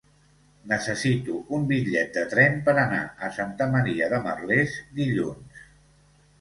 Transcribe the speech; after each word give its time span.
Necessito 0.69 1.35
un 1.57 1.67
bitllet 1.73 2.17
de 2.17 2.23
tren 2.33 2.57
per 2.71 2.75
anar 2.85 3.03
a 3.29 3.31
Santa 3.37 3.71
Maria 3.79 4.11
de 4.17 4.25
Merlès 4.27 4.83
dilluns. 5.01 5.65